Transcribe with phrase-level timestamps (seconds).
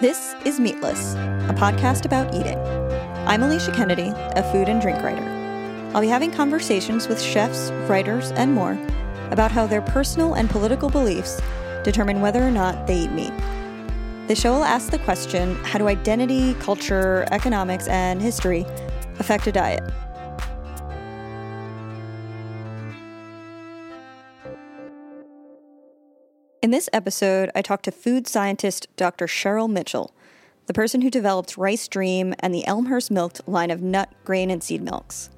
[0.00, 2.56] This is Meatless, a podcast about eating.
[3.28, 5.22] I'm Alicia Kennedy, a food and drink writer.
[5.92, 8.78] I'll be having conversations with chefs, writers, and more
[9.30, 11.38] about how their personal and political beliefs
[11.84, 13.34] determine whether or not they eat meat.
[14.26, 18.64] The show will ask the question how do identity, culture, economics, and history
[19.18, 19.82] affect a diet?
[26.70, 29.26] In this episode, I talked to food scientist Dr.
[29.26, 30.14] Cheryl Mitchell,
[30.66, 34.62] the person who developed Rice Dream and the Elmhurst Milked line of nut, grain, and
[34.62, 35.30] seed milks.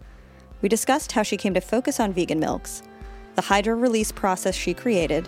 [0.61, 2.83] We discussed how she came to focus on vegan milks,
[3.35, 5.27] the HydroRelease process she created,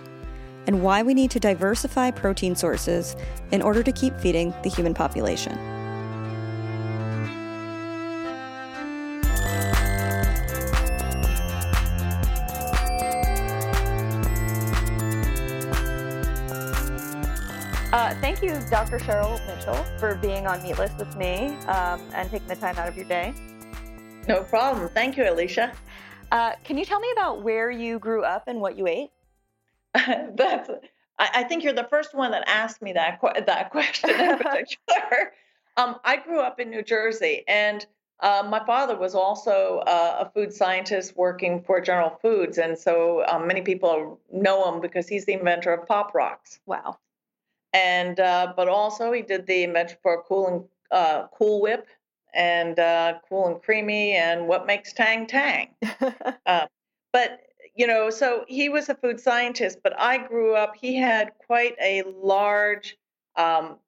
[0.66, 3.16] and why we need to diversify protein sources
[3.50, 5.58] in order to keep feeding the human population.
[17.95, 18.98] Uh, thank you, Dr.
[18.98, 22.97] Cheryl Mitchell, for being on Meatless with me um, and taking the time out of
[22.97, 23.33] your day.
[24.27, 24.89] No problem.
[24.89, 25.73] Thank you, Alicia.
[26.33, 29.11] Uh, can you tell me about where you grew up and what you ate?
[29.95, 30.70] That's.
[31.20, 35.33] I, I, think you're the first one that asked me that that question in particular.
[35.77, 37.86] um, I grew up in New Jersey, and
[38.19, 43.25] uh, my father was also uh, a food scientist working for General Foods, and so
[43.29, 46.58] um, many people know him because he's the inventor of Pop Rocks.
[46.67, 46.98] Wow
[47.75, 49.67] and uh, but also he did the
[50.03, 51.89] for Cool and uh, Cool Whip
[52.33, 55.69] and uh, Cool and Creamy and What Makes Tang Tang.
[56.47, 56.67] Uh,
[57.12, 57.41] but
[57.75, 60.75] you know, so he was a food scientist, but I grew up.
[60.78, 62.97] He had quite a large
[63.34, 63.78] um,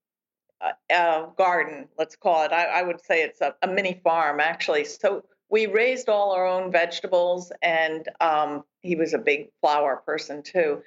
[0.60, 2.52] uh, uh, garden, let's call it.
[2.52, 4.86] I, I would say it's a, a, mini farm actually.
[4.86, 10.42] So we raised all our own vegetables, and um, he was a big flower person
[10.42, 10.82] too.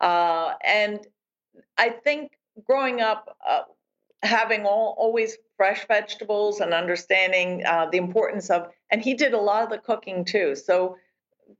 [0.00, 1.00] and
[1.76, 3.62] I think growing up, uh,
[4.22, 9.38] having all, always fresh vegetables and understanding uh, the importance of, and he did a
[9.38, 10.54] lot of the cooking too.
[10.54, 10.96] So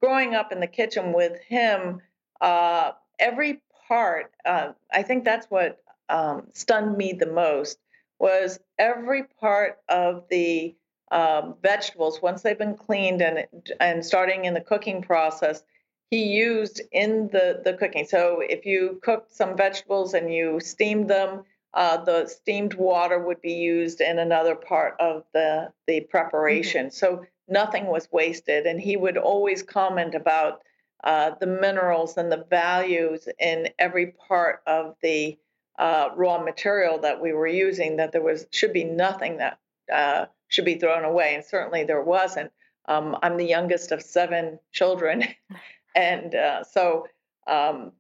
[0.00, 2.00] growing up in the kitchen with him,
[2.40, 7.78] uh, every part, uh, I think that's what um, stunned me the most
[8.18, 10.74] was every part of the
[11.10, 13.46] um, vegetables once they've been cleaned and
[13.80, 15.62] and starting in the cooking process
[16.10, 18.06] he used in the, the cooking.
[18.06, 23.42] So if you cooked some vegetables and you steamed them, uh, the steamed water would
[23.42, 26.86] be used in another part of the, the preparation.
[26.86, 26.94] Mm-hmm.
[26.94, 28.66] So nothing was wasted.
[28.66, 30.62] And he would always comment about
[31.04, 35.38] uh, the minerals and the values in every part of the
[35.78, 39.58] uh, raw material that we were using, that there was should be nothing that
[39.92, 41.34] uh, should be thrown away.
[41.34, 42.50] And certainly there wasn't.
[42.86, 45.24] Um, I'm the youngest of seven children.
[45.94, 47.06] and uh, so
[47.46, 47.92] um,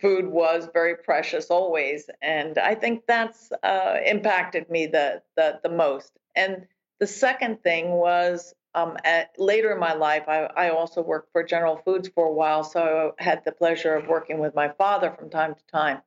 [0.00, 5.70] food was very precious always and i think that's uh, impacted me the, the, the
[5.70, 6.12] most.
[6.36, 6.66] And
[6.98, 11.42] the second thing was um, at, later in my life I, I also worked for
[11.42, 15.14] general foods for a while so i had the pleasure of working with my father
[15.18, 16.02] from time to time.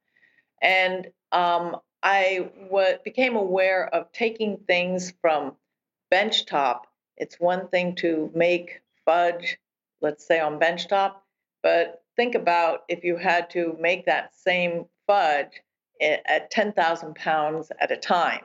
[0.61, 5.55] And um, I w- became aware of taking things from
[6.11, 6.81] benchtop.
[7.17, 9.57] It's one thing to make fudge
[10.03, 11.13] let's say on benchtop
[11.63, 15.61] but think about if you had to make that same fudge
[16.01, 18.41] at 10,000 pounds at a time,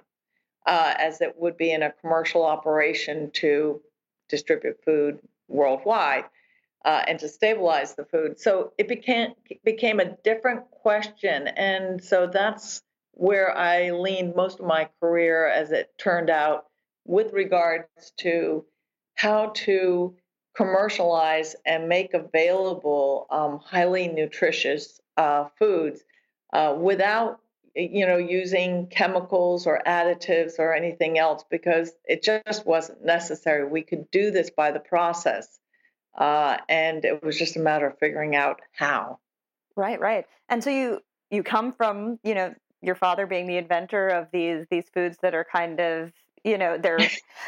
[0.67, 3.81] uh, as it would be in a commercial operation to
[4.29, 5.19] distribute food
[5.49, 6.25] worldwide
[6.85, 8.39] uh, and to stabilize the food.
[8.39, 9.33] So it became
[9.65, 15.73] became a different question, and so that's where I leaned most of my career, as
[15.73, 16.67] it turned out,
[17.05, 18.65] with regards to
[19.15, 20.15] how to
[20.59, 26.03] commercialize and make available um, highly nutritious uh, foods
[26.53, 27.39] uh, without
[27.77, 33.65] you know using chemicals or additives or anything else because it just wasn't necessary.
[33.69, 35.61] We could do this by the process
[36.17, 39.21] uh, and it was just a matter of figuring out how.
[39.77, 40.27] Right right.
[40.49, 40.99] And so you
[41.31, 42.53] you come from you know
[42.83, 46.13] your father being the inventor of these these foods that are kind of
[46.45, 46.99] you know they're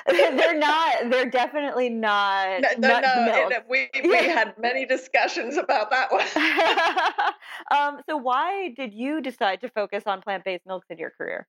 [0.07, 6.11] they're not they're definitely not no, no, no we, we had many discussions about that
[6.13, 6.27] one.
[7.71, 11.47] Um, so why did you decide to focus on plant-based milks in your career?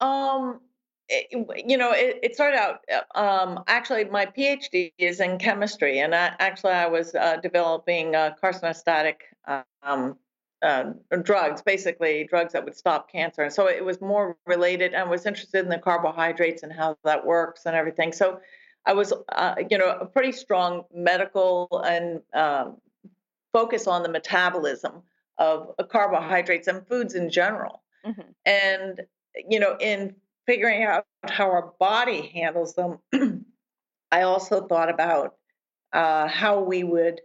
[0.00, 0.60] Um
[1.08, 5.98] it, you know it, it, started out uh, um, actually my phd is in chemistry
[6.00, 9.16] and I, actually i was uh, developing uh, carcinostatic
[9.82, 10.16] um,
[10.64, 13.42] uh, drugs, basically drugs that would stop cancer.
[13.42, 14.94] And so it was more related.
[14.94, 18.12] I was interested in the carbohydrates and how that works and everything.
[18.12, 18.40] So
[18.86, 22.78] I was, uh, you know, a pretty strong medical and um,
[23.52, 25.02] focus on the metabolism
[25.38, 27.82] of carbohydrates and foods in general.
[28.06, 28.22] Mm-hmm.
[28.46, 29.00] And,
[29.48, 30.16] you know, in
[30.46, 32.98] figuring out how our body handles them,
[34.10, 35.34] I also thought about
[35.92, 37.20] uh, how we would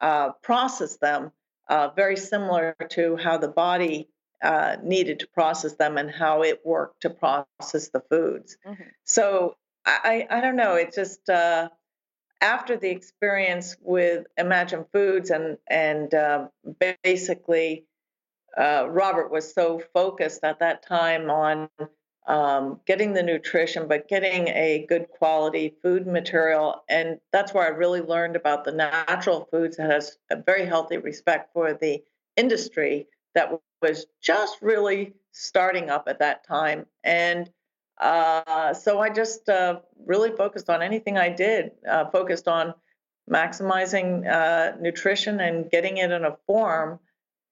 [0.00, 1.32] uh, process them,
[1.70, 4.08] uh, very similar to how the body
[4.42, 8.58] uh, needed to process them and how it worked to process the foods.
[8.66, 8.82] Mm-hmm.
[9.04, 9.56] So
[9.86, 10.74] I, I don't know.
[10.74, 11.68] It's just uh,
[12.40, 16.48] after the experience with Imagine Foods and and uh,
[17.02, 17.86] basically
[18.58, 21.68] uh, Robert was so focused at that time on
[22.26, 27.68] um, getting the nutrition, but getting a good quality food material, and that's where I
[27.68, 32.02] really learned about the natural foods that has a very healthy respect for the
[32.36, 37.50] industry that was just really starting up at that time and
[38.00, 42.74] uh, so I just uh, really focused on anything I did, uh, focused on
[43.30, 46.98] maximizing uh, nutrition and getting it in a form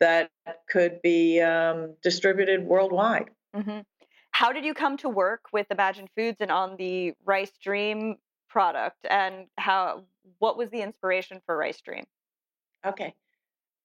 [0.01, 0.31] that
[0.71, 3.31] could be um, distributed worldwide.
[3.55, 3.81] Mm-hmm.
[4.39, 8.19] How did you come to work with Imagine Foods and on the Rice Dream
[8.49, 10.05] product, and how?
[10.39, 12.05] What was the inspiration for Rice Dream?
[12.87, 13.15] Okay.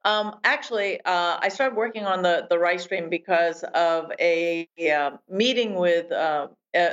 [0.05, 5.17] Um, actually, uh, I started working on the the Rice Dream because of a, uh,
[5.27, 6.50] meeting with uh,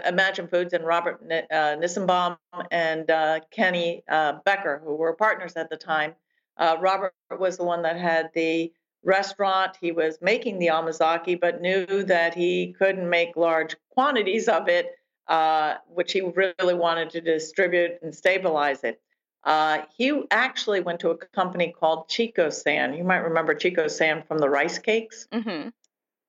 [0.07, 2.39] Imagine Foods and Robert uh, Nissenbaum
[2.71, 6.15] and uh, Kenny uh, Becker, who were partners at the time.
[6.59, 8.73] Robert was the one that had the
[9.03, 9.77] restaurant.
[9.81, 14.97] He was making the amazake, but knew that he couldn't make large quantities of it,
[15.89, 19.01] which he really wanted to distribute and stabilize it.
[19.43, 22.93] Uh, he actually went to a company called Chico San.
[22.93, 25.27] You might remember Chico San from the rice cakes.
[25.33, 25.69] Mm-hmm.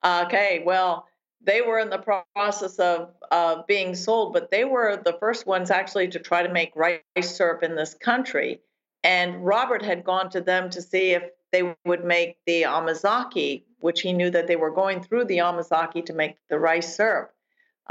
[0.03, 1.07] Okay, well,
[1.43, 5.71] they were in the process of uh, being sold, but they were the first ones
[5.71, 8.61] actually to try to make rice syrup in this country.
[9.03, 14.01] And Robert had gone to them to see if they would make the amazake, which
[14.01, 17.33] he knew that they were going through the amazake to make the rice syrup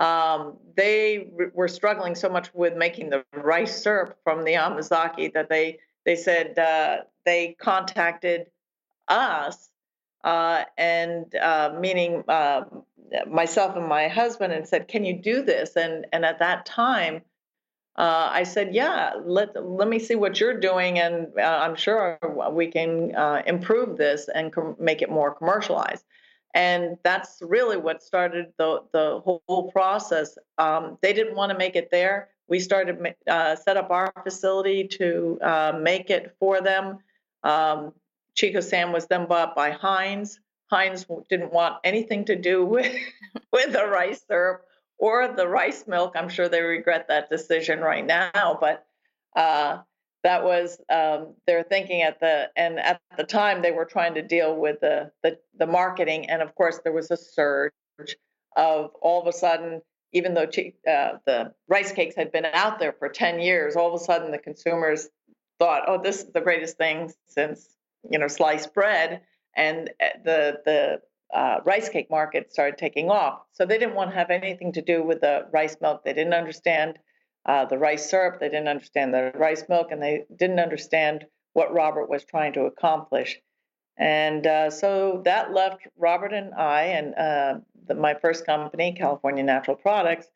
[0.00, 5.48] um, they were struggling so much with making the rice syrup from the amazake that
[5.48, 8.46] they they said uh, they contacted
[9.08, 9.68] us
[10.24, 12.64] uh, and uh, meaning uh,
[13.28, 17.22] myself and my husband and said, "Can you do this?" And and at that time,
[18.00, 22.18] uh, I said, "Yeah, let let me see what you're doing, and uh, I'm sure
[22.50, 23.14] we can
[23.46, 26.04] improve this and com- make it more commercialized."
[26.54, 30.36] and that's really what started the the whole process.
[30.58, 32.30] Um, they didn't want to make it there.
[32.48, 36.98] We started uh, set up our facility to uh, make it for them.
[37.44, 37.92] Um,
[38.34, 40.40] Chico San was then bought by Heinz.
[40.70, 42.92] Heinz didn't want anything to do with
[43.52, 44.64] with the rice syrup
[45.00, 46.12] or the rice milk.
[46.14, 48.86] I'm sure they regret that decision right now, but
[49.34, 49.78] uh,
[50.22, 54.22] that was um, their thinking at the and at the time they were trying to
[54.22, 57.72] deal with the, the the marketing and of course there was a surge
[58.56, 59.80] of all of a sudden
[60.12, 64.00] even though uh, the rice cakes had been out there for 10 years all of
[64.00, 65.08] a sudden the consumers
[65.58, 67.76] thought oh this is the greatest thing since
[68.10, 69.22] you know sliced bread
[69.56, 71.00] and uh, the the
[71.34, 74.82] uh, rice cake market started taking off so they didn't want to have anything to
[74.82, 76.98] do with the rice milk they didn't understand
[77.46, 81.72] uh, the rice syrup, they didn't understand the rice milk, and they didn't understand what
[81.72, 83.40] Robert was trying to accomplish.
[83.96, 87.54] And uh, so that left Robert and I and uh,
[87.86, 90.26] the, my first company, California Natural Products,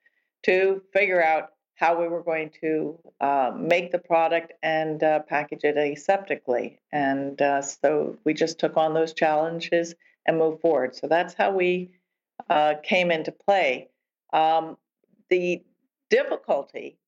[0.44, 5.64] to figure out how we were going to uh, make the product and uh, package
[5.64, 6.78] it aseptically.
[6.92, 9.94] And so we just took on those challenges
[10.26, 10.94] and move forward.
[10.94, 11.90] So that's how we
[12.82, 13.88] came into play.
[14.32, 14.76] Um,
[15.30, 15.62] the
[16.10, 16.98] difficulty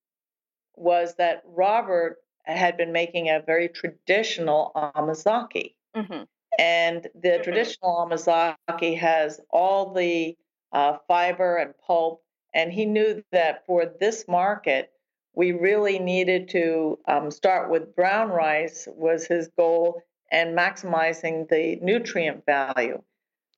[0.76, 5.74] was that Robert had been making a very traditional amazake.
[5.96, 6.22] Mm-hmm.
[6.58, 7.42] And the mm-hmm.
[7.42, 10.36] traditional amazake has all the
[10.72, 12.22] uh, fiber and pulp.
[12.54, 14.90] And he knew that for this market,
[15.34, 21.78] we really needed to um, start with brown rice was his goal and maximizing the
[21.82, 23.02] nutrient value.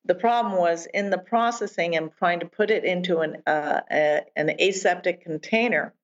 [0.04, 4.22] The problem was in the processing and trying to put it into an, uh, a,
[4.36, 5.94] an aseptic container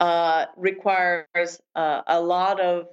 [0.00, 2.88] uh, requires uh, a lot of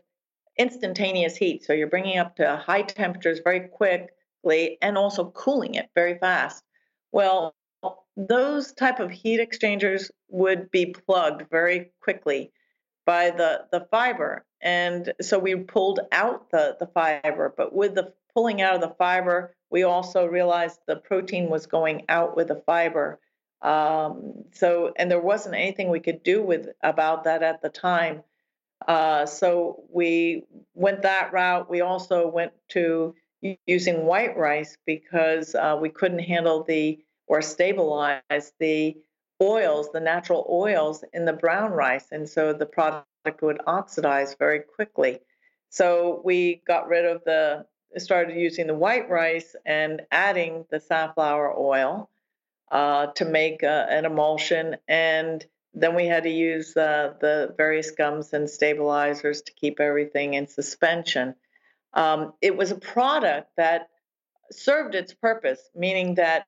[0.58, 1.64] instantaneous heat.
[1.66, 6.64] So you're bringing up to high temperatures very quickly and also cooling it very fast.
[7.12, 7.56] Well,
[8.16, 12.52] those type of heat exchangers would be plugged very quickly
[13.06, 14.46] by the, the fiber.
[14.64, 18.96] And so we pulled out the, the fiber, but with the pulling out of the
[18.98, 23.20] fiber, we also realized the protein was going out with the fiber.
[23.62, 28.24] Um, so, and there wasn't anything we could do with about that at the time.
[28.88, 30.44] Uh, so we
[30.74, 31.70] went that route.
[31.70, 33.16] We also went to
[33.68, 38.96] using white rice because uh, we couldn't handle the or stabilize the
[39.42, 42.06] oils, the natural oils in the brown rice.
[42.12, 43.08] And so the product
[43.42, 45.20] would oxidize very quickly.
[45.70, 47.66] So we got rid of the,
[47.98, 52.10] started using the white rice and adding the safflower oil
[52.72, 54.78] uh, to make uh, an emulsion.
[54.88, 60.36] And then we had to use uh, the various gums and stabilizers to keep everything
[60.36, 61.36] in suspension.
[61.94, 63.90] Um, it was a product that
[64.52, 66.46] served its purpose, meaning that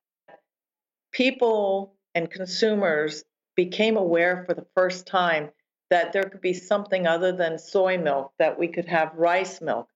[1.12, 5.50] people and consumers became aware for the first time
[5.90, 9.88] that there could be something other than soy milk, that we could have rice milk.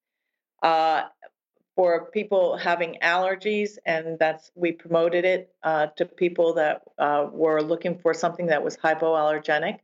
[0.63, 1.05] Uh,
[1.77, 7.63] for people having allergies, and that's we promoted it uh, to people that uh, were
[7.63, 9.79] looking for something that was hypoallergenic.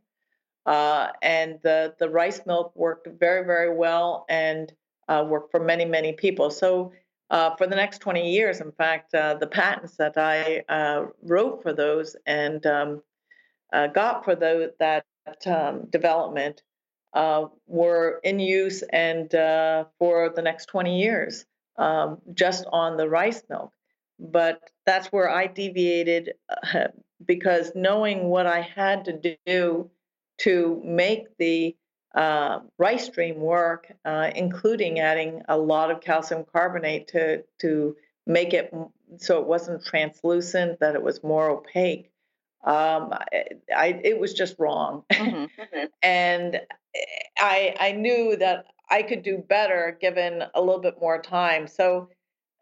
[0.67, 4.73] Uh, and the the rice milk worked very very well and
[5.09, 6.51] uh, worked for many many people.
[6.51, 6.93] So
[7.31, 8.61] uh, for the next 20 years.
[8.61, 10.65] In fact, the patents that I
[11.23, 13.03] wrote for those and um,
[13.73, 15.05] uh, got for the, that
[15.47, 16.63] um, development
[17.13, 21.47] uh, were in use and uh, for the next 20 years,
[21.79, 23.73] um, just on the rice milk.
[24.19, 26.35] But that's where I deviated
[27.25, 29.91] because knowing what I had to do
[30.39, 31.77] to make the
[32.15, 38.55] uh, Rice Dream work, uh, including adding a lot of calcium carbonate to to make
[38.55, 38.73] it
[39.19, 42.11] so it wasn't translucent, that it was more opaque.
[42.67, 43.13] Um,
[43.75, 45.45] I, it was just wrong, mm-hmm.
[45.45, 45.85] mm-hmm.
[46.03, 46.61] and
[47.39, 51.69] I I knew that I could do better given a little bit more time.
[51.69, 52.09] So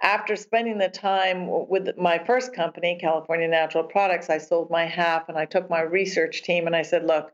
[0.02, 5.28] after spending the time with my first company, California Natural Products, I sold my half
[5.28, 7.32] and I took my research team and I said, look,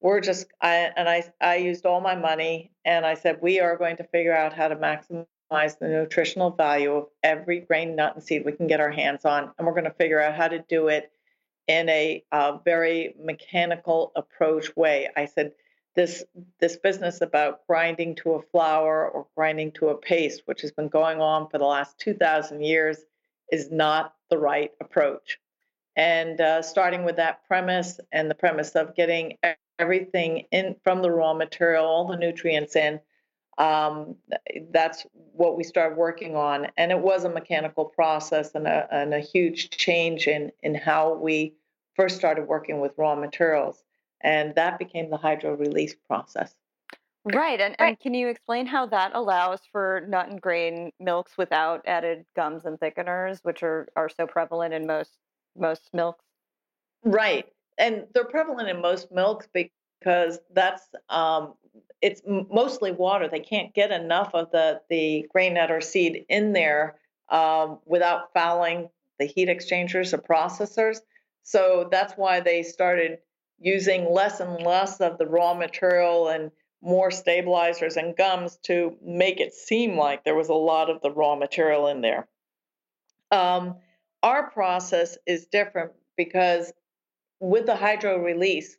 [0.00, 3.76] we're just I and I I used all my money and I said we are
[3.76, 8.22] going to figure out how to maximize the nutritional value of every grain, nut, and
[8.22, 10.58] seed we can get our hands on, and we're going to figure out how to
[10.68, 11.10] do it
[11.66, 15.08] in a uh, very mechanical approach way.
[15.16, 15.52] I said
[15.96, 16.24] this
[16.60, 20.88] this business about grinding to a flour or grinding to a paste, which has been
[20.88, 22.98] going on for the last two thousand years,
[23.50, 25.38] is not the right approach.
[25.96, 29.38] And uh, starting with that premise and the premise of getting
[29.78, 33.00] everything in from the raw material, all the nutrients in.
[33.58, 34.16] Um,
[34.70, 39.14] that's what we started working on, and it was a mechanical process and a, and
[39.14, 41.54] a huge change in in how we
[41.94, 43.82] first started working with raw materials,
[44.20, 46.54] and that became the HydroRelease process.
[47.24, 51.82] Right, and, and can you explain how that allows for nut and grain milks without
[51.86, 55.12] added gums and thickeners, which are, are so prevalent in most
[55.56, 56.24] most milks?
[57.04, 57.46] Right
[57.78, 61.54] and they're prevalent in most milks because that's um,
[62.00, 63.28] it's mostly water.
[63.28, 66.96] They can't get enough of the the grain nut or seed in there
[67.28, 70.98] um, without fouling the heat exchangers or processors.
[71.42, 73.18] So that's why they started
[73.58, 76.50] using less and less of the raw material and
[76.82, 81.10] more stabilizers and gums to make it seem like there was a lot of the
[81.10, 82.28] raw material in there.
[83.30, 83.76] Um,
[84.22, 86.72] our process is different because
[87.40, 88.76] with the HydroRelease,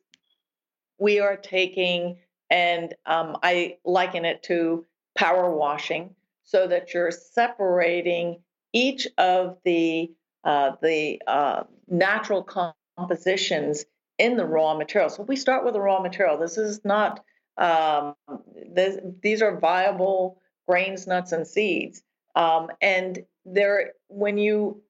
[1.00, 2.18] we are taking,
[2.50, 4.86] and um, I liken it to
[5.18, 8.42] power washing, so that you're separating
[8.74, 10.12] each of the
[10.44, 12.44] uh, the uh, natural
[12.98, 13.86] compositions
[14.18, 15.10] in the raw material.
[15.10, 16.38] So we start with the raw material.
[16.38, 17.24] This is not
[17.58, 18.16] um,
[18.74, 22.04] this, these are viable grains, nuts, and seeds.
[22.36, 24.82] Um, and there, when you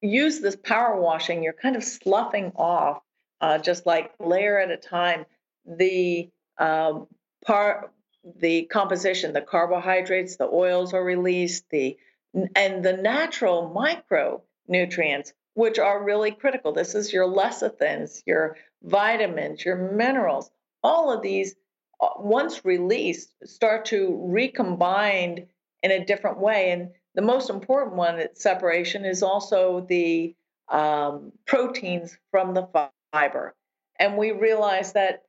[0.00, 3.02] use this power washing, you're kind of sloughing off
[3.40, 5.26] uh, just like layer at a time,
[5.66, 7.06] the um,
[7.44, 7.92] part,
[8.40, 11.96] the composition, the carbohydrates, the oils are released, the
[12.54, 16.72] and the natural micronutrients, which are really critical.
[16.72, 20.50] This is your lecithins, your vitamins, your minerals.
[20.82, 21.54] All of these,
[22.00, 25.46] uh, once released, start to recombine
[25.82, 26.72] in a different way.
[26.72, 30.34] And the most important one, separation, is also the
[30.68, 32.68] um, proteins from the
[33.12, 33.54] fiber.
[33.98, 35.22] And we realize that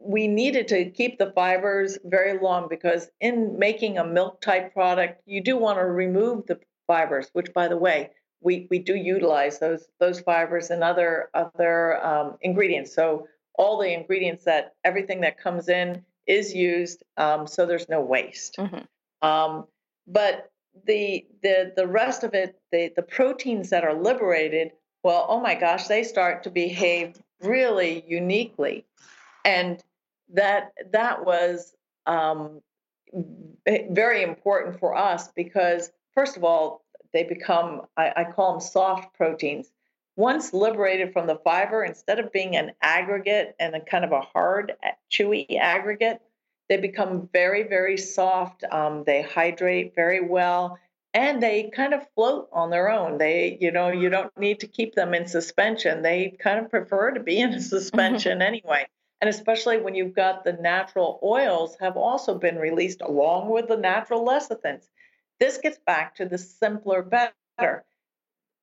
[0.00, 5.22] we needed to keep the fibers very long because in making a milk type product,
[5.26, 9.58] you do want to remove the fibers, which by the way, we, we do utilize
[9.58, 12.94] those those fibers and other other um, ingredients.
[12.94, 18.00] So all the ingredients that everything that comes in is used, um, so there's no
[18.00, 18.56] waste.
[18.58, 19.28] Mm-hmm.
[19.28, 19.66] Um,
[20.06, 20.50] but
[20.86, 24.70] the the the rest of it, the the proteins that are liberated,
[25.02, 28.84] well, oh my gosh, they start to behave really uniquely,
[29.44, 29.82] and
[30.30, 31.74] that that was
[32.06, 32.60] um,
[33.64, 39.14] very important for us because first of all, they become, I, I call them soft
[39.14, 39.70] proteins.
[40.16, 44.20] Once liberated from the fiber, instead of being an aggregate and a kind of a
[44.20, 44.72] hard,
[45.10, 46.20] chewy aggregate,
[46.68, 48.64] they become very, very soft.
[48.70, 50.78] Um, they hydrate very well
[51.14, 53.18] and they kind of float on their own.
[53.18, 56.02] They, you know, you don't need to keep them in suspension.
[56.02, 57.62] They kind of prefer to be in a mm-hmm.
[57.62, 58.86] suspension anyway.
[59.20, 63.76] And especially when you've got the natural oils have also been released along with the
[63.76, 64.88] natural lecithins.
[65.40, 67.84] This gets back to the simpler better.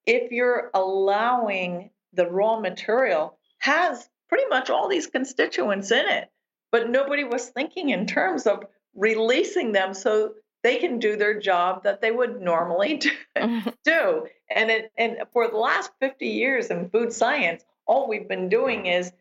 [0.06, 6.30] If you're allowing the raw material has pretty much all these constituents in it,
[6.72, 10.34] but nobody was thinking in terms of releasing them so
[10.64, 12.98] they can do their job that they would normally
[13.84, 14.28] do.
[14.50, 18.86] And it, and for the last 50 years in food science, all we've been doing
[18.88, 19.12] is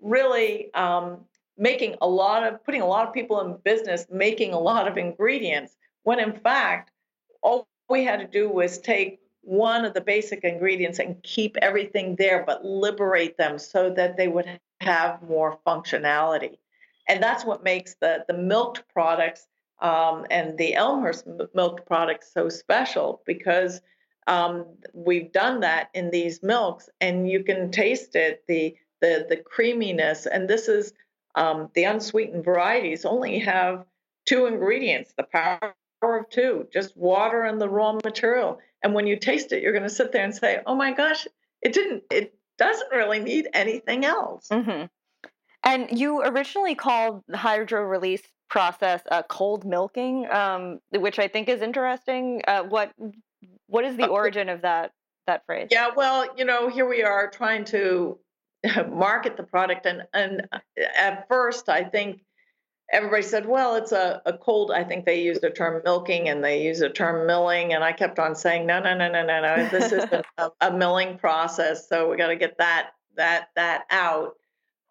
[0.00, 1.18] really um,
[1.56, 4.96] making a lot of putting a lot of people in business making a lot of
[4.96, 6.90] ingredients when in fact
[7.42, 12.14] all we had to do was take one of the basic ingredients and keep everything
[12.16, 16.58] there but liberate them so that they would have more functionality.
[17.08, 19.46] And that's what makes the the milked products
[19.80, 23.80] um, and the Elmhurst milk products so special because
[24.26, 29.36] um, we've done that in these milks, and you can taste it the the the
[29.36, 30.26] creaminess.
[30.26, 30.92] And this is
[31.34, 33.84] um, the unsweetened varieties only have
[34.26, 38.58] two ingredients: the power of two, just water and the raw material.
[38.82, 41.26] And when you taste it, you're going to sit there and say, "Oh my gosh,
[41.62, 42.04] it didn't.
[42.10, 44.86] It doesn't really need anything else." Mm-hmm.
[45.62, 51.62] And you originally called the HydroRelease process uh, cold milking, um, which I think is
[51.62, 52.42] interesting.
[52.46, 52.92] Uh, what
[53.66, 54.92] what is the origin of that
[55.26, 55.68] that phrase?
[55.70, 58.18] Yeah, well, you know, here we are trying to
[58.88, 60.48] market the product, and and
[60.96, 62.20] at first, I think
[62.92, 64.70] everybody said, well, it's a, a cold.
[64.70, 67.92] I think they used the term milking and they used the term milling, and I
[67.92, 69.68] kept on saying, no, no, no, no, no, no.
[69.68, 70.04] This is
[70.38, 74.34] a, a milling process, so we got to get that that that out.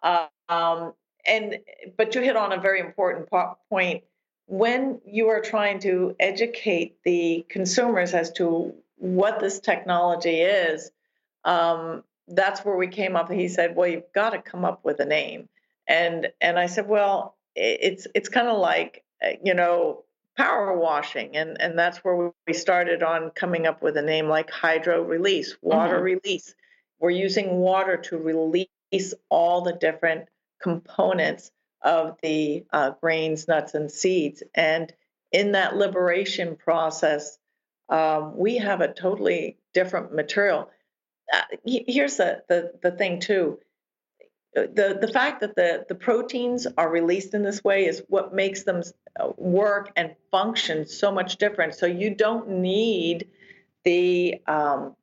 [0.02, 0.94] Uh, um,
[1.26, 1.60] and
[1.98, 3.30] but you hit on a very important
[3.70, 4.04] point
[4.48, 10.92] when you are trying to educate the consumers as to what this technology is
[11.46, 15.00] um, that's where we came up he said well you've got to come up with
[15.00, 15.48] a name
[15.88, 20.04] and and i said well it's it's kind of like uh, you know
[20.38, 24.50] power washing and and that's where we started on coming up with a name like
[24.50, 26.04] HydroRelease water mm-hmm.
[26.04, 26.54] release
[27.00, 30.28] we're using water to release all the different
[30.62, 34.44] components of the uh, grains, nuts, and seeds.
[34.54, 34.94] And
[35.32, 37.38] in that liberation process,
[37.88, 40.70] um, we have a totally different material.
[41.34, 43.60] Uh, here's the, the, the thing, too.
[44.58, 48.34] Uh, the, the fact that the, the proteins are released in this way is what
[48.34, 48.82] makes them
[49.20, 51.76] uh, work and function so much different.
[51.76, 53.28] So you don't need
[53.84, 54.96] the um,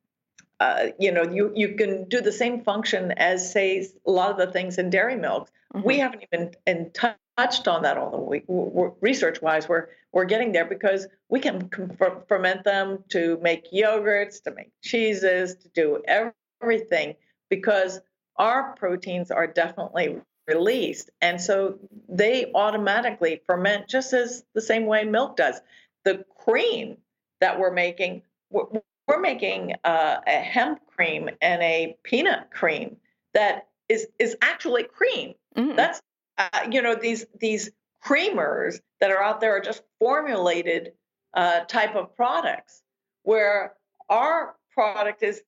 [0.59, 4.37] uh, you know, you you can do the same function as say a lot of
[4.37, 5.49] the things in dairy milk.
[5.73, 5.87] Mm-hmm.
[5.87, 6.91] We haven't even in
[7.37, 8.43] touched on that, although we,
[9.01, 11.69] research wise we're we're getting there because we can
[12.27, 17.15] ferment them to make yogurts, to make cheeses, to do everything
[17.49, 17.99] because
[18.37, 21.77] our proteins are definitely released, and so
[22.09, 25.59] they automatically ferment just as the same way milk does.
[26.05, 26.97] The cream
[27.41, 32.97] that we're making we're making uh, a hemp cream and a peanut cream
[33.33, 35.33] that is is actually cream.
[35.55, 35.75] Mm-hmm.
[35.75, 36.01] That's
[36.37, 37.69] uh, you know these these
[38.03, 40.93] creamers that are out there are just formulated
[41.33, 42.81] uh, type of products
[43.23, 43.73] where
[44.09, 45.41] our product is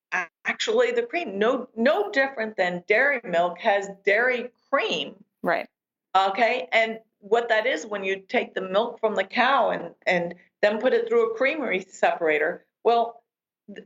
[0.45, 1.37] actually the cream.
[1.37, 5.15] No no different than dairy milk has dairy cream.
[5.43, 5.67] Right.
[6.15, 10.35] Okay, and what that is when you take the milk from the cow and and
[10.61, 12.65] then put it through a creamery separator.
[12.83, 13.21] Well,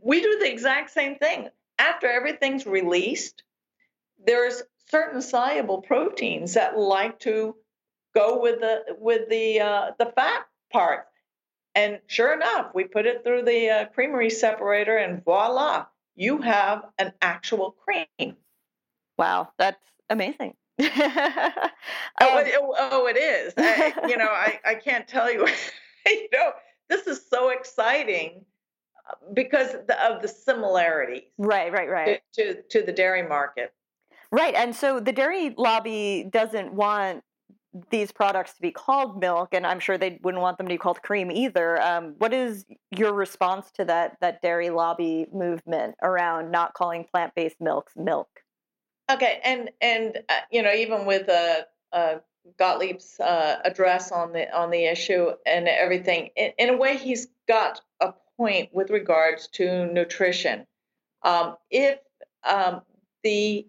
[0.01, 1.49] we do the exact same thing.
[1.77, 3.43] After everything's released,
[4.25, 4.63] there's
[4.93, 7.56] certain soluble proteins that like to
[8.13, 11.08] go with the with the uh, the fat part.
[11.73, 16.84] And sure enough, we put it through the uh, creamery separator, and voila, you have
[16.99, 18.38] an actual cream.
[19.17, 20.53] Wow, that's amazing.
[20.79, 23.53] oh, um, it, oh, it is.
[23.58, 25.47] I, you know, I, I can't tell you.
[26.06, 26.51] you know,
[26.88, 28.45] this is so exciting
[29.34, 31.23] because of the similarities.
[31.39, 32.21] Right, right, right.
[32.36, 33.73] To, to, to the dairy market.
[34.33, 37.23] Right, and so the dairy lobby doesn't want
[37.91, 40.79] these products to be called milk, and I'm sure they wouldn't want them to be
[40.79, 41.79] called cream either.
[41.79, 42.65] Um, what is
[42.97, 48.27] your response to that that dairy lobby movement around not calling plant based milks milk?
[49.11, 52.15] Okay, and and uh, you know even with uh, uh,
[52.59, 57.27] Gottlieb's uh, address on the on the issue and everything, in, in a way he's
[57.47, 60.65] got a point with regards to nutrition.
[61.21, 61.99] Um, if
[62.43, 62.81] um,
[63.23, 63.67] the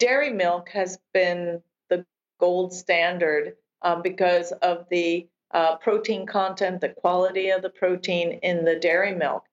[0.00, 2.04] dairy milk has been the
[2.38, 8.64] gold standard um, because of the uh, protein content, the quality of the protein in
[8.64, 9.44] the dairy milk.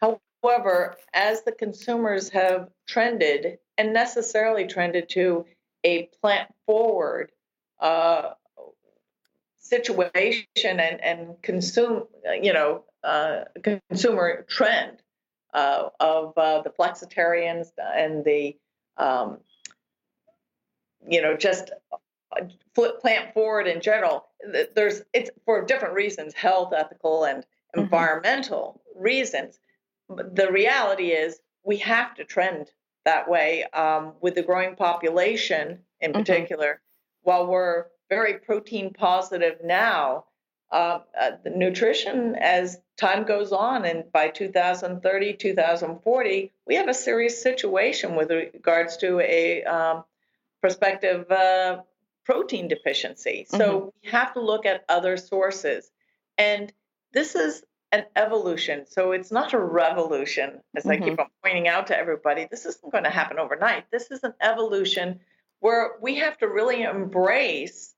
[0.00, 5.46] However, as the consumers have trended and necessarily trended to
[5.84, 7.32] a plant forward
[7.80, 8.30] uh,
[9.58, 12.04] situation and, and consume,
[12.40, 14.98] you know, uh, consumer trend
[15.52, 18.56] uh, of uh, the flexitarians and the,
[18.96, 19.38] um,
[21.08, 21.70] you know, just
[23.00, 24.26] plant forward in general.
[24.74, 27.80] There's it's for different reasons, health, ethical, and mm-hmm.
[27.80, 29.02] environmental mm-hmm.
[29.02, 29.58] reasons.
[30.08, 32.70] But the reality is we have to trend
[33.04, 36.20] that way um, with the growing population in mm-hmm.
[36.20, 36.80] particular.
[37.22, 40.24] While we're very protein positive now,
[40.70, 46.94] uh, uh, the nutrition as time goes on and by 2030 2040 we have a
[46.94, 50.04] serious situation with regards to a um,
[50.64, 51.82] prospective uh,
[52.24, 53.44] protein deficiency.
[53.50, 53.88] So mm-hmm.
[54.02, 55.90] we have to look at other sources.
[56.38, 56.72] And
[57.12, 58.86] this is an evolution.
[58.88, 60.90] So it's not a revolution, as mm-hmm.
[60.90, 61.20] I keep mm-hmm.
[61.20, 62.48] on pointing out to everybody.
[62.50, 63.90] This isn't going to happen overnight.
[63.90, 65.20] This is an evolution
[65.60, 67.94] where we have to really embrace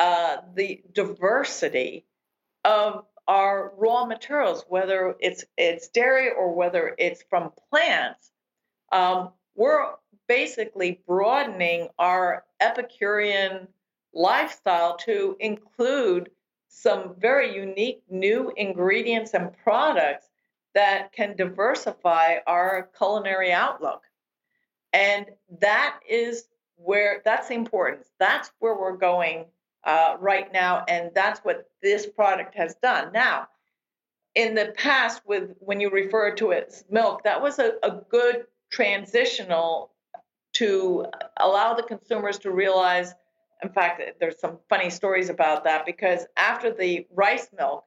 [0.00, 2.06] uh, the diversity
[2.64, 8.32] of our raw materials, whether it's it's dairy or whether it's from plants.
[8.90, 9.86] Um, we're
[10.30, 13.66] basically broadening our Epicurean
[14.14, 16.30] lifestyle to include
[16.68, 20.28] some very unique new ingredients and products
[20.72, 24.02] that can diversify our culinary outlook.
[24.92, 25.26] And
[25.58, 26.44] that is
[26.76, 28.06] where that's the importance.
[28.20, 29.46] That's where we're going
[29.82, 33.10] uh, right now, and that's what this product has done.
[33.12, 33.48] Now,
[34.36, 38.00] in the past, with when you refer to it as milk, that was a, a
[38.08, 39.90] good transitional
[40.60, 41.06] to
[41.38, 43.14] allow the consumers to realize.
[43.62, 47.84] In fact, there's some funny stories about that because after the rice milk,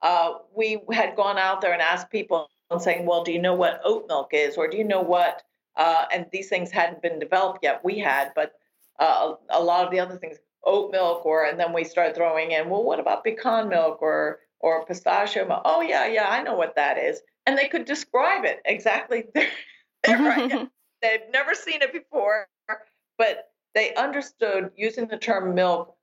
[0.00, 3.54] uh, we had gone out there and asked people and saying, "Well, do you know
[3.54, 5.42] what oat milk is, or do you know what?"
[5.76, 7.84] Uh, and these things hadn't been developed yet.
[7.84, 8.52] We had, but
[8.98, 12.52] uh, a, lot of the other things, oat milk, or and then we started throwing
[12.52, 15.62] in, well, what about pecan milk or or pistachio milk?
[15.66, 19.24] Oh yeah, yeah, I know what that is, and they could describe it exactly.
[20.08, 20.68] right.
[21.04, 22.48] They've never seen it before,
[23.18, 25.94] but they understood using the term milk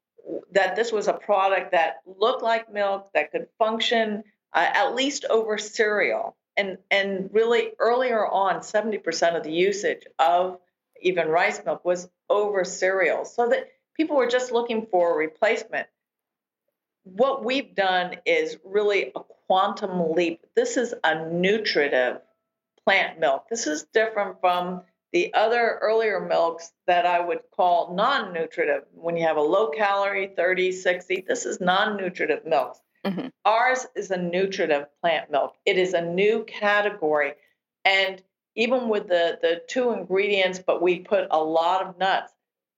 [0.52, 5.26] that this was a product that looked like milk that could function uh, at least
[5.28, 6.38] over cereal.
[6.56, 10.60] And and really earlier on, 70% of the usage of
[11.02, 15.88] even rice milk was over cereal, so that people were just looking for a replacement.
[17.06, 20.46] What we've done is really a quantum leap.
[20.56, 22.22] This is a nutritive
[22.84, 23.48] plant milk.
[23.50, 29.18] This is different from the other earlier milks that I would call non nutritive, when
[29.18, 32.80] you have a low calorie, 30, 60, this is non nutritive milks.
[33.06, 33.28] Mm-hmm.
[33.46, 35.56] Ours is a nutritive plant milk.
[35.66, 37.34] It is a new category.
[37.84, 38.22] And
[38.56, 42.32] even with the, the two ingredients, but we put a lot of nuts.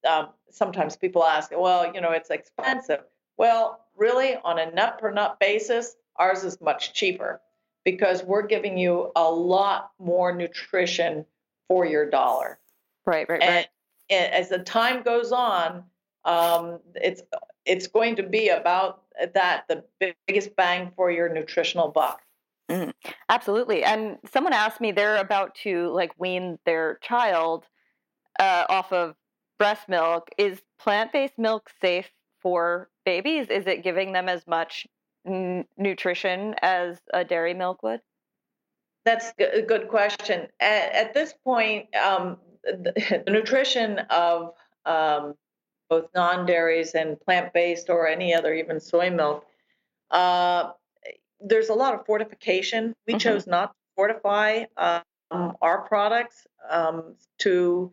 [0.09, 3.01] Um, sometimes people ask, well, you know, it's expensive.
[3.37, 7.41] Well, really, on a nut per nut basis, ours is much cheaper
[7.83, 11.25] because we're giving you a lot more nutrition
[11.67, 12.59] for your dollar.
[13.05, 13.67] Right, right, and, right.
[14.09, 15.83] And as the time goes on,
[16.25, 17.21] um, it's
[17.65, 19.83] it's going to be about that the
[20.27, 22.21] biggest bang for your nutritional buck.
[22.69, 22.93] Mm,
[23.29, 23.83] absolutely.
[23.83, 27.65] And someone asked me they're about to like wean their child
[28.39, 29.15] uh, off of
[29.59, 30.29] breast milk.
[30.37, 32.09] Is plant based milk safe
[32.41, 33.47] for babies?
[33.49, 34.87] Is it giving them as much
[35.25, 38.01] n- nutrition as a dairy milk would?
[39.05, 40.47] That's a good question.
[40.59, 44.53] At, at this point, um, the, the, nutrition of
[44.85, 45.35] um,
[45.89, 49.45] both non-dairies and plant-based or any other, even soy milk,
[50.11, 50.71] uh,
[51.41, 52.95] there's a lot of fortification.
[53.05, 53.19] We mm-hmm.
[53.19, 57.91] chose not to fortify um, our products um, to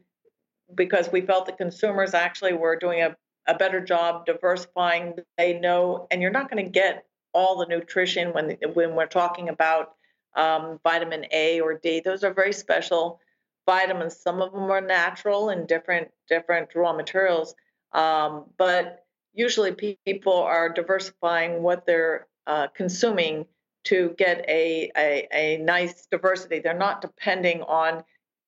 [0.77, 3.17] because we felt the consumers actually were doing a,
[3.49, 5.15] a better job diversifying.
[5.37, 9.49] They know, and you're not going to get all the nutrition when when we're talking
[9.49, 9.95] about
[10.37, 12.01] um, vitamin A or D.
[12.01, 13.21] Those are very special
[13.67, 14.17] vitamins.
[14.17, 17.55] Some of them are natural and different different raw materials,
[17.93, 23.47] um, but usually people are diversifying what they're uh, consuming
[23.85, 26.59] to get a, a, a nice diversity.
[26.59, 28.05] They're not depending on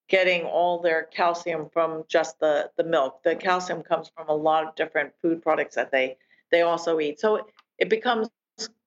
[0.09, 3.23] getting all their calcium from just the, the milk.
[3.23, 6.16] The calcium comes from a lot of different food products that they
[6.51, 7.18] they also eat.
[7.18, 7.47] So
[7.79, 8.29] it becomes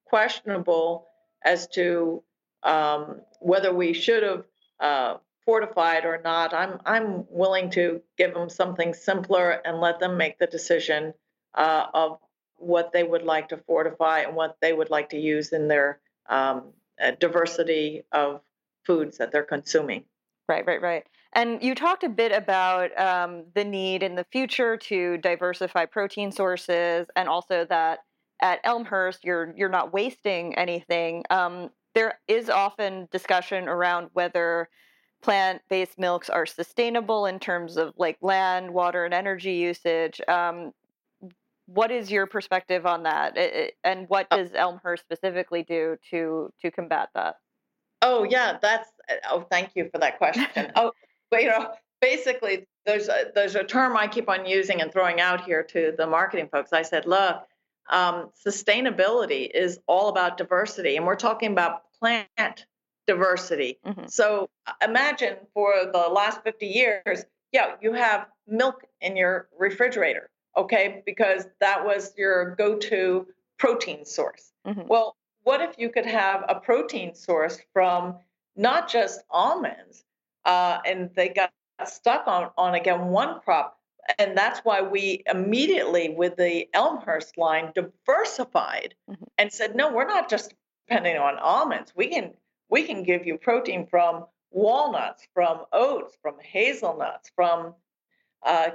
[0.05, 1.07] questionable
[1.43, 2.23] as to
[2.65, 4.43] um, whether we should have
[4.79, 10.17] uh, fortified or not, I'm I'm willing to give them something simpler and let them
[10.17, 11.13] make the decision
[11.53, 12.19] uh, of
[12.57, 15.99] what they would like to fortify and what they would like to use in their
[16.29, 18.41] um, uh, diversity of
[18.85, 20.03] foods that they're consuming.
[20.47, 21.05] Right, right, right.
[21.33, 26.31] And you talked a bit about um, the need in the future to diversify protein
[26.31, 27.99] sources, and also that
[28.41, 31.23] at Elmhurst you're you're not wasting anything.
[31.29, 34.69] Um, there is often discussion around whether
[35.23, 40.21] plant-based milks are sustainable in terms of like land, water, and energy usage.
[40.27, 40.71] Um,
[41.65, 43.35] what is your perspective on that,
[43.83, 47.37] and what uh does Elmhurst specifically do to to combat that?
[48.03, 48.87] Oh yeah, that's
[49.31, 50.71] oh thank you for that question.
[50.75, 50.91] oh,
[51.31, 55.19] but you know, basically there's a, there's a term I keep on using and throwing
[55.19, 56.71] out here to the marketing folks.
[56.71, 57.37] I said, look,
[57.89, 62.65] um, sustainability is all about diversity, and we're talking about plant
[63.07, 63.79] diversity.
[63.85, 64.07] Mm-hmm.
[64.07, 70.29] So uh, imagine for the last 50 years, yeah, you have milk in your refrigerator,
[70.57, 73.27] okay, because that was your go to
[73.57, 74.51] protein source.
[74.67, 74.87] Mm-hmm.
[74.87, 78.17] Well, what if you could have a protein source from
[78.55, 80.03] not just almonds,
[80.43, 81.51] uh, and they got
[81.85, 83.77] stuck on, on again one crop,
[84.17, 89.23] and that's why we immediately with the elmhurst line diversified mm-hmm.
[89.37, 90.53] and said no we're not just
[90.87, 92.31] depending on almonds we can
[92.69, 97.73] we can give you protein from walnuts from oats from hazelnuts from
[98.45, 98.69] uh,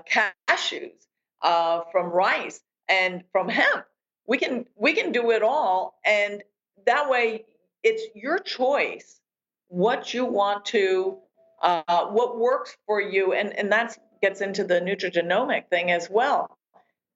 [0.48, 1.06] cashews
[1.42, 3.84] uh, from rice and from hemp
[4.26, 6.42] we can we can do it all and
[6.86, 7.44] that way
[7.82, 9.20] it's your choice
[9.68, 11.18] what you want to
[11.62, 16.58] uh, what works for you and and that gets into the nutrigenomic thing as well.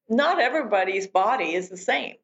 [0.08, 2.14] Not everybody's body is the same.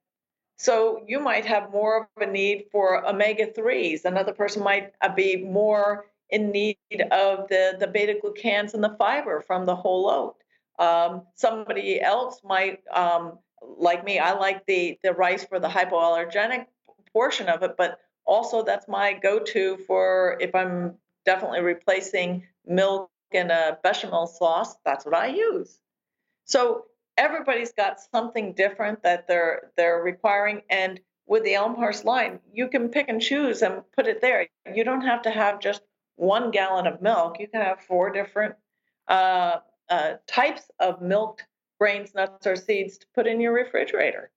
[0.61, 4.05] So you might have more of a need for omega 3s.
[4.05, 6.77] Another person might uh, be more in need
[7.11, 10.37] of the, the beta glucans and the fiber from the whole oat.
[10.79, 16.67] Um, somebody else might, um, like me, I like the, the rice for the hypoallergenic
[17.11, 23.11] portion of it, but also that's my go to for if I'm definitely replacing milk
[23.33, 25.79] in a bechamel sauce, that's what I use.
[26.45, 26.85] So
[27.21, 32.89] everybody's got something different that they're they're requiring and with the Elmhurst line, you can
[32.89, 34.49] pick and choose and put it there.
[34.75, 35.81] You don't have to have just
[36.17, 37.39] one gallon of milk.
[37.39, 38.57] You can have four different
[39.07, 41.45] uh, uh, types of milk,
[41.79, 44.33] grains, nuts, or seeds to put in your refrigerator.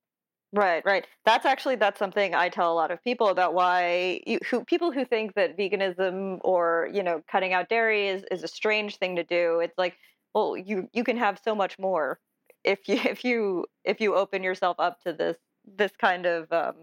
[0.52, 1.04] Right, right.
[1.24, 4.92] That's actually that's something I tell a lot of people about why you, who people
[4.92, 9.16] who think that veganism or you know cutting out dairy is, is a strange thing
[9.16, 9.58] to do.
[9.58, 9.96] It's like,
[10.32, 12.20] well, you you can have so much more
[12.64, 15.36] if you if you if you open yourself up to this
[15.76, 16.74] this kind of um,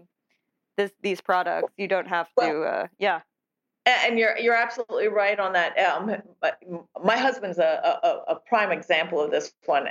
[0.76, 1.72] this these products.
[1.76, 3.20] You don't have to, well, uh, yeah.
[3.84, 5.76] And you're you're absolutely right on that.
[5.76, 6.14] Um,
[7.02, 9.88] my husband's a, a, a prime example of this one.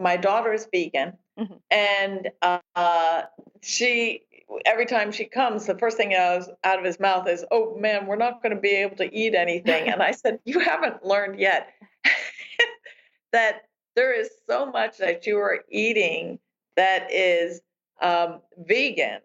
[0.00, 1.54] My daughter is vegan, mm-hmm.
[1.70, 3.22] and uh,
[3.62, 4.22] she
[4.66, 8.16] every time she comes, the first thing out of his mouth is, "Oh man, we're
[8.16, 11.68] not going to be able to eat anything." and I said, "You haven't learned yet
[13.32, 13.62] that
[13.96, 16.38] there is so much that you are eating
[16.76, 17.60] that is
[18.00, 19.20] um, vegan."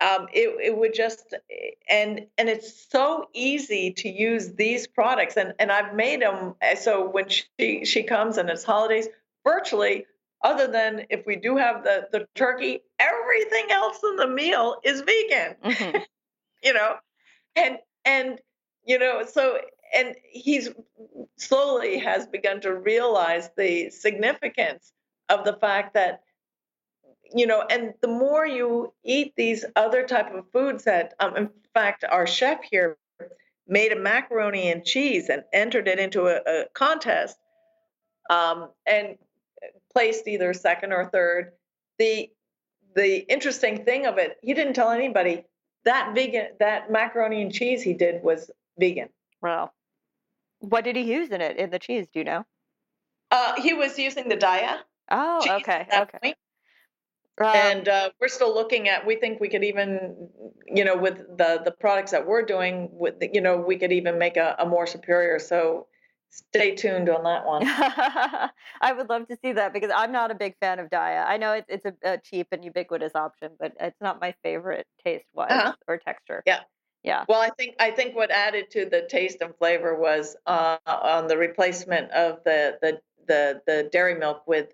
[0.00, 1.34] um, it, it would just
[1.88, 6.74] and and it's so easy to use these products and and I've made them eh,
[6.74, 9.08] so when she she comes and it's holidays
[9.44, 10.06] virtually
[10.42, 15.00] other than if we do have the the turkey everything else in the meal is
[15.00, 15.98] vegan mm-hmm.
[16.62, 16.96] you know
[17.54, 18.38] and and
[18.84, 19.58] you know so
[19.94, 20.68] and he's
[21.38, 24.92] slowly has begun to realize the significance
[25.28, 26.22] of the fact that
[27.34, 31.50] you know and the more you eat these other type of foods that um, in
[31.74, 32.96] fact our chef here
[33.68, 37.36] made a macaroni and cheese and entered it into a, a contest
[38.30, 39.16] um, and
[39.92, 41.52] placed either second or third
[41.98, 42.30] the
[42.94, 45.44] the interesting thing of it he didn't tell anybody
[45.84, 49.08] that vegan that macaroni and cheese he did was vegan.
[49.42, 49.72] Wow
[50.60, 52.44] what did he use in it in the cheese do you know
[53.30, 54.78] uh, he was using the Daiya
[55.10, 56.34] oh okay okay.
[57.38, 59.06] Um, and uh, we're still looking at.
[59.06, 60.30] We think we could even,
[60.66, 63.92] you know, with the the products that we're doing, with the, you know, we could
[63.92, 65.38] even make a, a more superior.
[65.38, 65.86] So
[66.30, 67.62] stay tuned on that one.
[68.80, 71.26] I would love to see that because I'm not a big fan of Daiya.
[71.26, 74.86] I know it's it's a, a cheap and ubiquitous option, but it's not my favorite
[75.04, 75.72] taste wise uh-huh.
[75.86, 76.42] or texture.
[76.46, 76.60] Yeah.
[77.06, 77.24] Yeah.
[77.28, 81.28] Well, I think I think what added to the taste and flavor was uh, on
[81.28, 84.72] the replacement of the the the the dairy milk with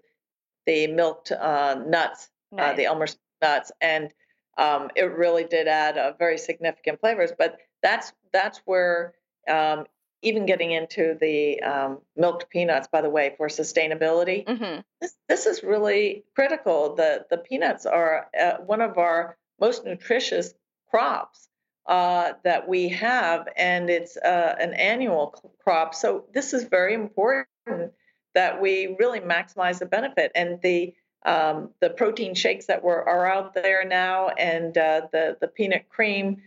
[0.65, 2.73] the milked uh, nuts nice.
[2.73, 4.15] uh, the Elmhurst nuts, and
[4.57, 7.33] um, it really did add a very significant flavors.
[7.37, 9.13] But that's that's where
[9.47, 9.85] um,
[10.23, 14.81] even getting into the um, milked peanuts, by the way, for sustainability, mm-hmm.
[15.03, 16.95] this this is really critical.
[16.95, 20.55] The the peanuts are uh, one of our most nutritious
[20.89, 21.51] crops
[21.87, 25.95] uh, that we have, and it's uh, an annual crop.
[25.95, 27.93] So this is very important
[28.35, 33.27] that we really maximize the benefit and the um, the protein shakes that were are
[33.27, 36.43] out there now, and uh, the the peanut cream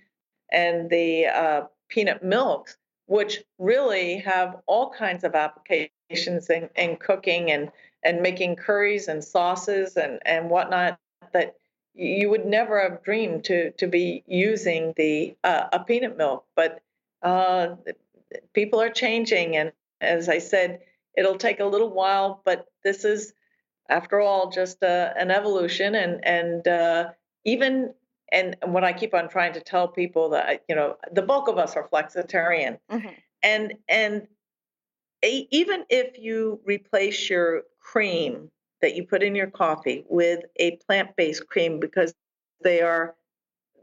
[0.52, 7.52] and the uh, peanut milks, which really have all kinds of applications in, in cooking
[7.52, 7.72] and
[8.04, 11.00] and making curries and sauces and and whatnot
[11.34, 11.56] that
[11.96, 16.82] you would never have dreamed to to be using the uh, a peanut milk, but
[17.22, 17.76] uh,
[18.54, 20.82] people are changing, and as I said,
[21.18, 23.34] it'll take a little while, but this is,
[23.90, 27.10] after all, just uh, an evolution, and and uh,
[27.46, 27.94] even
[28.32, 31.58] and what I keep on trying to tell people that you know the bulk of
[31.58, 33.08] us are flexitarian, mm-hmm.
[33.42, 34.28] and and
[35.24, 38.52] even if you replace your cream
[38.86, 42.14] that you put in your coffee with a plant-based cream because
[42.64, 43.16] they are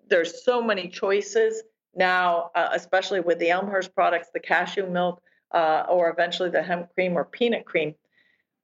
[0.08, 1.64] there's so many choices
[1.96, 6.94] now, uh, especially with the Elmhurst products, the cashew milk, uh, or eventually the hemp
[6.94, 7.96] cream or peanut cream.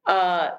[0.07, 0.51] Uh,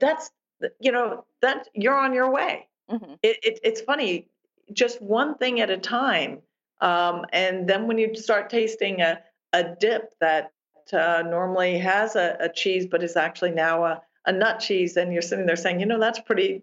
[0.00, 0.32] that's
[0.80, 2.66] you know that you're on your way.
[2.90, 3.12] Mm-hmm.
[3.22, 4.28] It, it, it's funny,
[4.72, 6.40] just one thing at a time,
[6.80, 9.20] um, and then when you start tasting a
[9.52, 10.50] a dip that
[10.92, 15.12] uh, normally has a, a cheese but is actually now a a nut cheese and
[15.12, 16.62] you're sitting there saying, you know, that's pretty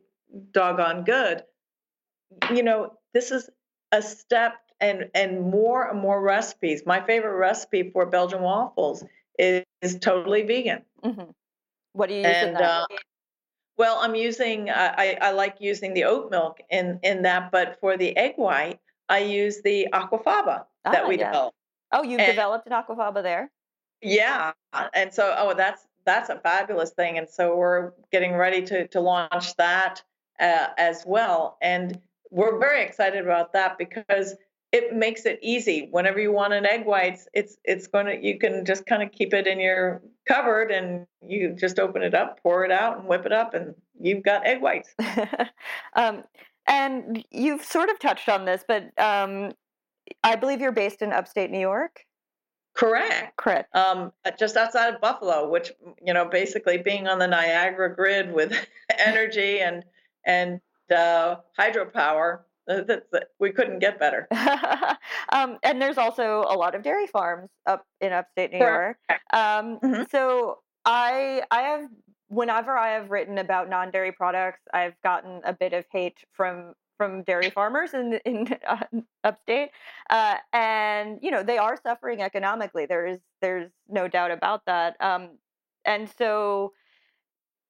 [0.52, 1.44] doggone good.
[2.54, 3.50] You know, this is
[3.92, 6.84] a step and and more and more recipes.
[6.86, 9.04] My favorite recipe for Belgian waffles
[9.38, 10.84] is, is totally vegan.
[11.04, 11.32] Mm-hmm.
[11.94, 12.86] What do you use and, uh,
[13.78, 17.98] well, I'm using I, I like using the oat milk in in that, but for
[17.98, 21.56] the egg white, I use the aquafaba ah, that we developed.
[21.92, 23.50] Oh, you've developed an aquafaba there?
[24.02, 24.52] Yeah,
[24.94, 27.20] and so oh, that's that's a fabulous thing.
[27.20, 30.02] And so we're getting ready to, to launch that
[30.40, 31.58] uh, as well.
[31.62, 32.00] And
[32.32, 34.36] we're very excited about that because
[34.72, 35.88] it makes it easy.
[35.92, 39.12] Whenever you want an egg whites, it's it's going to you can just kind of
[39.12, 43.08] keep it in your cupboard and you just open it up, pour it out, and
[43.08, 44.94] whip it up, and you've got egg whites.
[45.96, 46.24] um,
[46.68, 49.54] and you've sort of touched on this, but um,
[50.24, 52.06] I believe you're based in upstate New York.
[52.80, 53.36] Correct.
[53.36, 53.76] Correct.
[53.76, 58.54] Um, just outside of Buffalo, which you know, basically being on the Niagara grid with
[58.98, 59.84] energy and
[60.26, 60.62] and
[60.96, 62.40] uh, hydropower,
[62.70, 63.06] uh, that's,
[63.38, 64.28] we couldn't get better.
[65.34, 69.00] um, and there's also a lot of dairy farms up in upstate New Correct.
[69.10, 69.22] York.
[69.34, 70.04] Um, mm-hmm.
[70.10, 71.90] So I I have
[72.30, 77.24] whenever I have written about non-dairy products, I've gotten a bit of hate from from
[77.24, 78.84] dairy farmers in in uh,
[79.24, 79.70] upstate,
[80.12, 82.86] uh, and you know they are suffering economically.
[82.86, 84.96] There's there's no doubt about that.
[85.00, 85.40] Um,
[85.86, 86.74] and so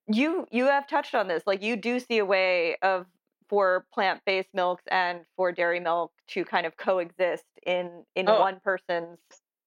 [0.08, 1.44] you you have touched on this.
[1.46, 3.06] Like you do see a way of
[3.48, 8.40] for plant based milks and for dairy milk to kind of coexist in in oh.
[8.40, 9.20] one person's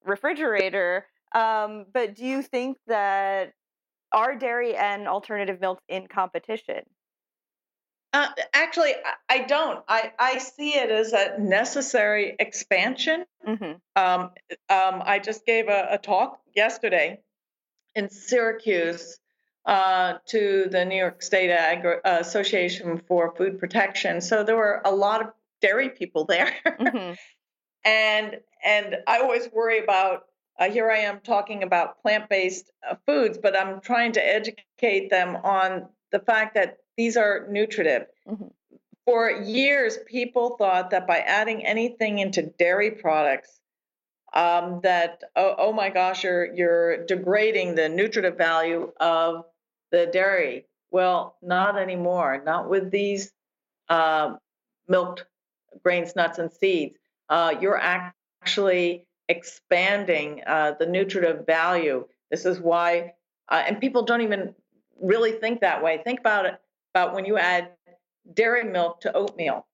[0.04, 1.06] refrigerator.
[1.34, 3.52] Um, but do you think that
[4.12, 6.82] are dairy and alternative milks in competition?
[8.12, 8.92] Uh, actually,
[9.30, 9.82] I don't.
[9.88, 13.24] I, I see it as a necessary expansion.
[13.46, 13.72] Mm-hmm.
[13.96, 14.30] Um,
[14.68, 17.20] um, I just gave a, a, talk yesterday
[17.94, 19.18] in Syracuse
[19.64, 24.20] uh, to the New York State Agri- Association for Food Protection.
[24.20, 25.28] So there were a lot of
[25.62, 27.14] dairy people there, mm-hmm.
[27.84, 30.24] and and I always worry about.
[30.58, 35.34] Uh, here I am talking about plant-based uh, foods, but I'm trying to educate them
[35.34, 38.06] on the fact that these are nutritive.
[38.28, 38.46] Mm-hmm.
[39.04, 43.58] For years, people thought that by adding anything into dairy products,
[44.32, 49.44] um, that oh, oh, my gosh, you're you're degrading the nutritive value of
[49.90, 50.66] the dairy.
[50.90, 52.42] Well, not anymore.
[52.44, 53.32] Not with these
[53.88, 54.36] uh,
[54.88, 55.24] milked
[55.82, 56.96] grains, nuts, and seeds.
[57.28, 62.06] Uh, you're actually expanding uh, the nutritive value.
[62.30, 63.14] This is why,
[63.48, 64.54] uh, and people don't even
[65.00, 66.00] really think that way.
[66.04, 66.61] Think about it
[66.94, 67.70] about when you add
[68.32, 69.66] dairy milk to oatmeal.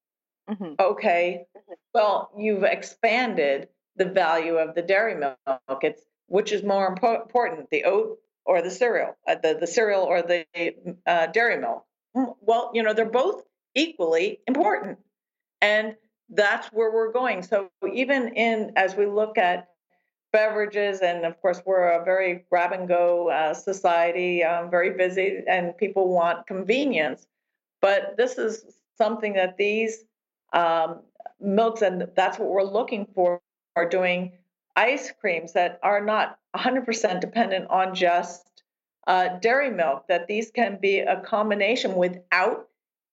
[0.49, 0.75] Mm-hmm.
[0.81, 1.47] Okay,
[1.93, 5.39] well, you've expanded the value of the dairy milk.
[5.83, 10.23] It's which is more important, the oat or the cereal, uh, the the cereal or
[10.23, 10.47] the
[11.07, 11.85] uh, dairy milk.
[12.17, 13.43] Mm, well, you know they're both
[13.75, 14.99] equally important,
[15.61, 15.97] and
[16.31, 17.43] that's where we're going.
[17.43, 19.69] So even in as we look at
[20.33, 25.43] beverages, and of course, we're a very grab and go uh, society, um, very busy,
[25.47, 27.27] and people want convenience.
[27.81, 28.65] But this is
[28.97, 30.05] something that these
[30.53, 31.01] um,
[31.41, 33.41] milks, and that's what we're looking for.
[33.77, 34.33] Are doing
[34.75, 38.65] ice creams that are not 100% dependent on just
[39.07, 40.09] uh, dairy milk.
[40.09, 42.69] That these can be a combination without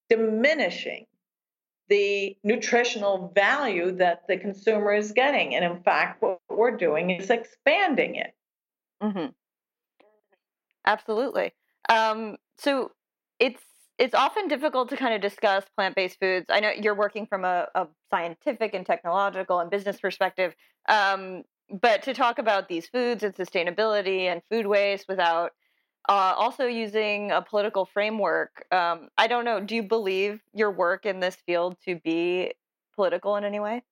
[0.10, 1.06] diminishing
[1.90, 5.56] the nutritional value that the consumer is getting.
[5.56, 8.34] And in fact, what we're doing is expanding it.
[9.02, 9.28] Mm-hmm.
[10.86, 11.54] Absolutely.
[11.90, 12.92] Um, so
[13.40, 13.62] it's
[13.98, 16.48] it's often difficult to kind of discuss plant-based foods.
[16.50, 20.54] I know you're working from a, a scientific and technological and business perspective,
[20.90, 25.54] um, but to talk about these foods and sustainability and food waste without
[26.08, 28.66] uh, also using a political framework.
[28.72, 29.60] Um, I don't know.
[29.60, 32.54] Do you believe your work in this field to be
[32.96, 33.84] political in any way?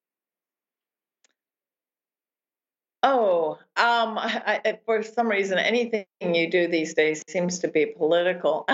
[3.04, 7.86] Oh, um, I, I, for some reason, anything you do these days seems to be
[7.86, 8.66] political.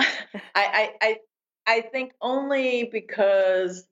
[0.54, 1.16] I, I,
[1.66, 3.86] I think only because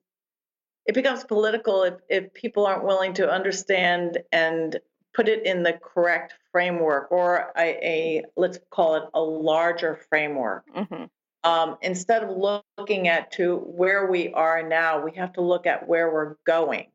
[0.87, 4.79] it becomes political if, if people aren't willing to understand and
[5.19, 10.65] put it in the correct framework or a, a let's call it a larger framework.
[10.73, 11.07] Mm-hmm.
[11.43, 15.89] Um, instead of looking at to where we are now, we have to look at
[15.89, 16.87] where we're going.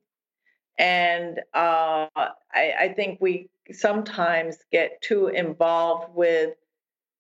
[0.80, 6.56] And uh, I, I, think we sometimes get too involved with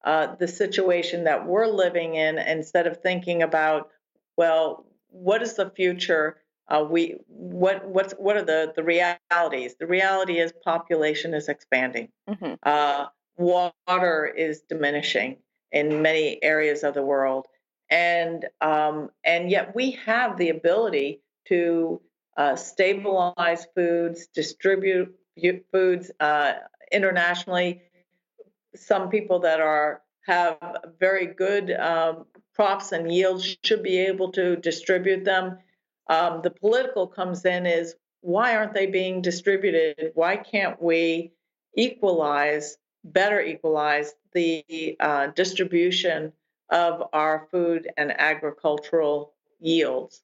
[0.05, 3.89] uh, the situation that we're living in instead of thinking about,
[4.37, 6.37] well, what is the future?
[6.67, 9.75] Uh, we what what's what are the the realities?
[9.79, 12.09] The reality is population is expanding.
[12.29, 12.53] Mm-hmm.
[12.63, 13.07] Uh,
[13.37, 15.37] water is diminishing
[15.71, 17.47] in many areas of the world,
[17.89, 22.01] and um, and yet we have the ability to
[22.37, 25.13] uh, stabilize foods, distribute
[25.71, 26.53] foods uh,
[26.91, 27.81] internationally.
[28.75, 30.57] Some people that are have
[30.99, 35.57] very good um, crops and yields should be able to distribute them
[36.07, 40.11] um, the political comes in is why aren't they being distributed?
[40.15, 41.33] Why can't we
[41.75, 46.31] equalize, better equalize the uh, distribution
[46.69, 50.23] of our food and agricultural yields?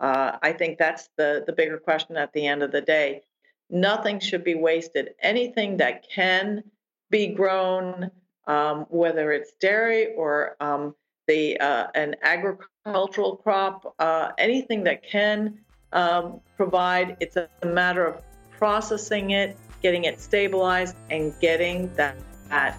[0.00, 3.22] Uh, I think that's the, the bigger question at the end of the day.
[3.70, 5.10] Nothing should be wasted.
[5.20, 6.62] Anything that can
[7.10, 8.10] be grown,
[8.46, 10.94] um, whether it's dairy or um,
[11.28, 15.58] the uh, an agricultural crop, uh, anything that can
[15.92, 17.16] um, provide.
[17.20, 18.22] It's a matter of
[18.58, 22.16] processing it, getting it stabilized, and getting that,
[22.48, 22.76] that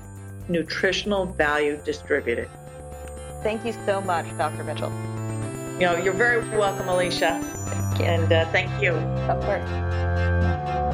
[0.50, 2.50] nutritional value distributed.
[3.42, 4.66] Thank you so much, Dr.
[4.66, 4.92] Mitchell.
[5.76, 7.40] You know, you're very welcome, Alicia.
[7.42, 8.94] Thank and uh, thank you.
[8.94, 10.89] Of course.